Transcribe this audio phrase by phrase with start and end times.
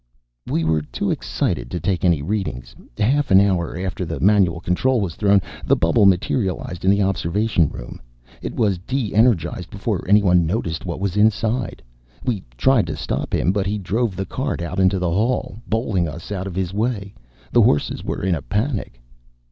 [0.47, 2.75] "We were too excited to take any readings.
[2.97, 7.69] Half an hour after the manual control was thrown, the bubble materialized in the observation
[7.69, 8.01] room.
[8.41, 11.83] It was de energized before anyone noticed what was inside.
[12.25, 16.07] We tried to stop him but he drove the cart out into the hall, bowling
[16.07, 17.13] us out of the way.
[17.51, 18.99] The horses were in a panic."